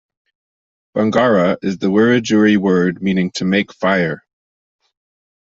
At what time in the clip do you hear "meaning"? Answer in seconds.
3.03-3.29